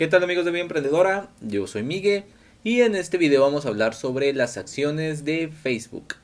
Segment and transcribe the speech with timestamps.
[0.00, 1.28] ¿Qué tal amigos de Vida Emprendedora?
[1.42, 2.24] Yo soy Miguel
[2.64, 6.14] y en este video vamos a hablar sobre las acciones de Facebook.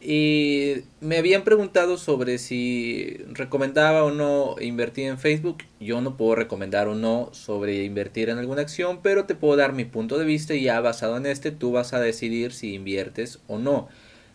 [0.00, 5.64] Me habían preguntado sobre si recomendaba o no invertir en Facebook.
[5.80, 9.74] Yo no puedo recomendar o no sobre invertir en alguna acción, pero te puedo dar
[9.74, 13.40] mi punto de vista y ya basado en este tú vas a decidir si inviertes
[13.48, 13.90] o no.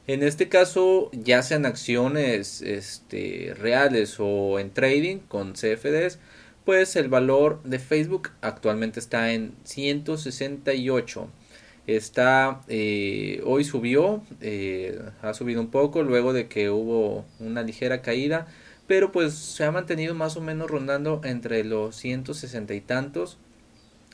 [0.05, 6.19] En este caso, ya sean acciones este, reales o en trading con CFDs,
[6.65, 11.29] pues el valor de Facebook actualmente está en 168.
[11.87, 18.01] Está, eh, hoy subió, eh, ha subido un poco luego de que hubo una ligera
[18.01, 18.47] caída,
[18.87, 23.37] pero pues se ha mantenido más o menos rondando entre los 160 y tantos.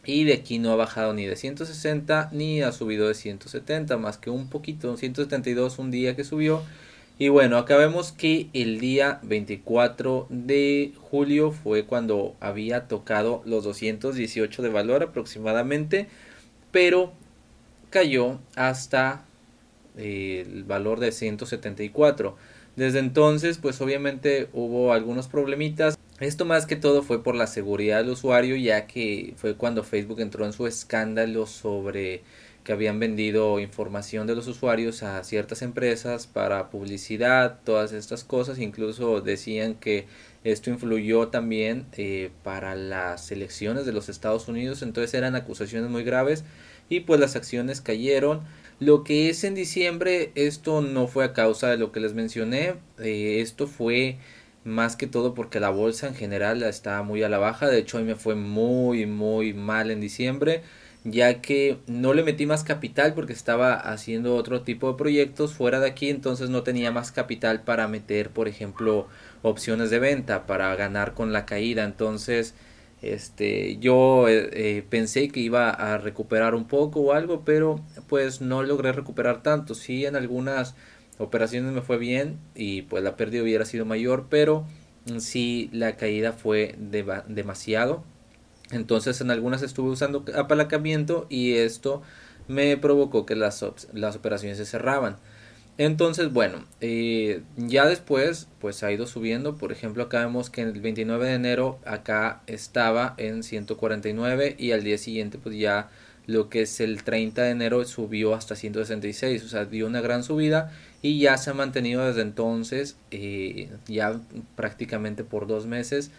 [0.05, 4.17] Y de aquí no ha bajado ni de 160 ni ha subido de 170, más
[4.17, 6.63] que un poquito, 172 un día que subió
[7.19, 13.63] y bueno, acá vemos que el día 24 de julio fue cuando había tocado los
[13.63, 16.07] 218 de valor aproximadamente,
[16.71, 17.13] pero
[17.89, 19.25] cayó hasta
[19.97, 22.35] el valor de 174.
[22.75, 25.97] Desde entonces, pues obviamente hubo algunos problemitas.
[26.19, 30.19] Esto más que todo fue por la seguridad del usuario, ya que fue cuando Facebook
[30.19, 32.21] entró en su escándalo sobre
[32.67, 38.59] que habían vendido información de los usuarios a ciertas empresas para publicidad, todas estas cosas,
[38.59, 40.05] incluso decían que
[40.43, 46.03] esto influyó también eh, para las elecciones de los Estados Unidos, entonces eran acusaciones muy
[46.03, 46.43] graves
[46.89, 48.41] y pues las acciones cayeron.
[48.81, 52.73] Lo que es en diciembre, esto no fue a causa de lo que les mencioné,
[52.99, 54.17] eh, esto fue
[54.65, 57.95] más que todo porque la bolsa en general estaba muy a la baja, de hecho
[57.99, 60.63] hoy me fue muy muy mal en diciembre
[61.09, 65.79] ya que no le metí más capital porque estaba haciendo otro tipo de proyectos fuera
[65.79, 69.07] de aquí, entonces no tenía más capital para meter, por ejemplo,
[69.41, 72.55] opciones de venta para ganar con la caída, entonces
[73.01, 78.41] este yo eh, eh, pensé que iba a recuperar un poco o algo, pero pues
[78.41, 80.75] no logré recuperar tanto, sí en algunas
[81.19, 84.65] operaciones me fue bien y pues la pérdida hubiera sido mayor, pero
[85.19, 86.75] sí la caída fue
[87.27, 88.03] demasiado
[88.71, 92.01] entonces en algunas estuve usando apalancamiento y esto
[92.47, 95.17] me provocó que las, las operaciones se cerraban.
[95.77, 99.57] Entonces, bueno, eh, ya después pues ha ido subiendo.
[99.57, 104.83] Por ejemplo, acá vemos que el 29 de enero acá estaba en 149 y al
[104.83, 105.89] día siguiente pues ya
[106.25, 109.43] lo que es el 30 de enero subió hasta 166.
[109.43, 110.71] O sea, dio una gran subida
[111.03, 114.19] y ya se ha mantenido desde entonces, eh, ya
[114.55, 116.11] prácticamente por dos meses,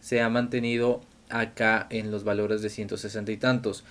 [0.00, 3.84] se ha mantenido acá en los valores de 160 y tantos.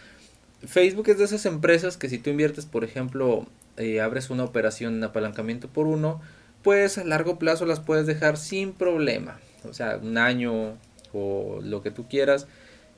[0.66, 3.46] Facebook es de esas empresas que si tú inviertes, por ejemplo,
[3.78, 6.22] eh, abres una operación en apalancamiento por uno,
[6.64, 9.40] pues a largo plazo las puedes dejar sin problema.
[9.70, 10.78] O sea, un año
[11.14, 12.48] o lo que tú quieras.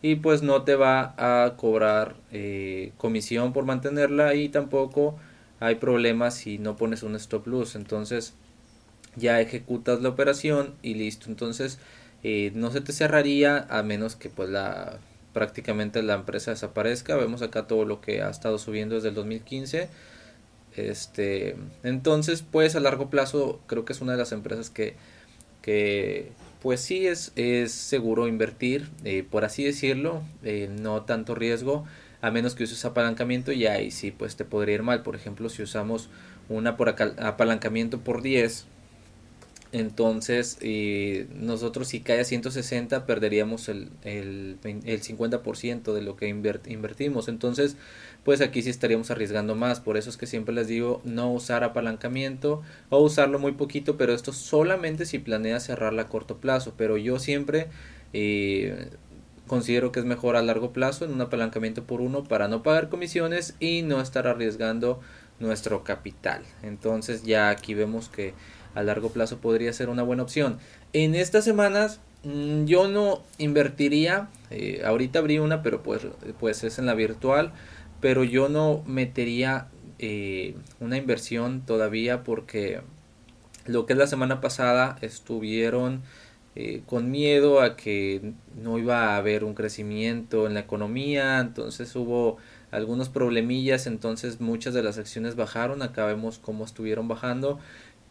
[0.02, 5.18] Y pues no te va a cobrar eh, comisión por mantenerla y tampoco
[5.60, 7.76] hay problemas si no pones un stop loss.
[7.76, 8.34] Entonces
[9.16, 11.28] ya ejecutas la operación y listo.
[11.30, 11.80] Entonces
[12.24, 15.00] no se te cerraría a menos que pues la
[15.34, 17.16] prácticamente la empresa desaparezca.
[17.16, 19.90] Vemos acá todo lo que ha estado subiendo desde el 2015
[20.76, 24.96] este entonces pues a largo plazo creo que es una de las empresas que
[25.62, 31.86] que pues sí es, es seguro invertir eh, por así decirlo eh, no tanto riesgo
[32.22, 35.04] a menos que uses apalancamiento y ahí sí pues te podría ir mal.
[35.04, 36.10] Por ejemplo si usamos
[36.50, 38.66] una por apalancamiento por 10
[39.72, 46.28] entonces, eh, nosotros si cae a 160 perderíamos el, el, el 50% de lo que
[46.28, 47.28] invertimos.
[47.28, 47.76] Entonces,
[48.24, 49.80] pues aquí sí estaríamos arriesgando más.
[49.80, 54.14] Por eso es que siempre les digo no usar apalancamiento o usarlo muy poquito, pero
[54.14, 56.74] esto solamente si planeas cerrarla a corto plazo.
[56.78, 57.68] Pero yo siempre
[58.14, 58.90] eh,
[59.48, 62.88] considero que es mejor a largo plazo en un apalancamiento por uno para no pagar
[62.90, 65.02] comisiones y no estar arriesgando
[65.40, 66.42] nuestro capital.
[66.64, 68.34] Entonces ya aquí vemos que
[68.78, 70.60] a largo plazo podría ser una buena opción.
[70.94, 76.06] En estas semanas mm, yo no invertiría, eh, ahorita abrí una, pero pues,
[76.40, 77.54] pues es en la virtual,
[78.02, 79.68] pero yo no metería
[79.98, 82.82] eh, una inversión todavía porque
[83.66, 86.04] lo que es la semana pasada estuvieron
[86.56, 91.96] eh, con miedo a que no iba a haber un crecimiento en la economía, entonces
[91.96, 92.38] hubo
[92.70, 97.60] algunos problemillas, entonces muchas de las acciones bajaron, acá vemos cómo estuvieron bajando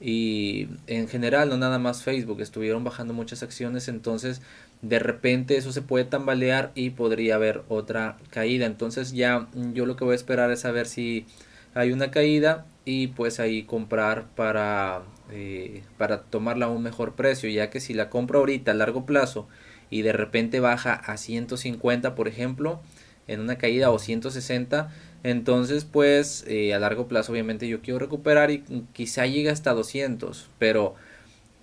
[0.01, 4.43] y en general no nada más Facebook estuvieron bajando muchas acciones entonces
[4.83, 8.67] de repente eso se puede tambalear y podría haber otra caída.
[8.67, 11.27] Entonces ya yo lo que voy a esperar es saber si
[11.75, 17.51] hay una caída y pues ahí comprar para eh, para tomarla a un mejor precio
[17.51, 19.49] ya que si la compro ahorita a largo plazo
[19.91, 22.81] y de repente baja a 150 por ejemplo
[23.27, 24.89] en una caída o 160
[25.27, 28.63] entonces pues eh, a largo plazo obviamente yo quiero recuperar y
[28.93, 30.95] quizá llegue hasta 200 pero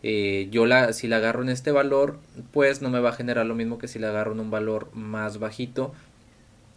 [0.04, 2.20] eh, yo la, si la agarro en este valor
[2.52, 4.90] pues no me va a generar lo mismo que si la agarro en un valor
[4.94, 5.94] más bajito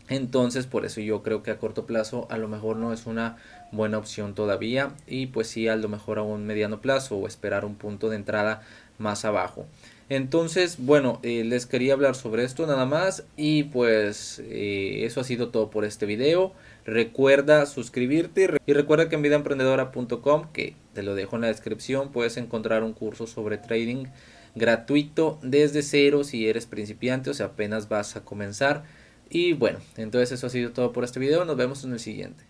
[0.08, 3.36] entonces por eso yo creo que a corto plazo a lo mejor no es una
[3.72, 7.64] buena opción todavía y pues sí a lo mejor a un mediano plazo o esperar
[7.64, 8.62] un punto de entrada
[8.98, 9.66] más abajo.
[10.08, 15.48] Entonces, bueno, eh, les quería hablar sobre esto nada más y pues eso ha sido
[15.48, 16.54] todo por este video.
[16.86, 22.36] Recuerda suscribirte y recuerda que en vidaemprendedora.com, que te lo dejo en la descripción, puedes
[22.36, 24.06] encontrar un curso sobre trading
[24.54, 28.84] gratuito desde cero si eres principiante o si apenas vas a comenzar.
[29.28, 31.44] Y bueno, entonces eso ha sido todo por este video.
[31.44, 32.44] Nos vemos en el siguiente.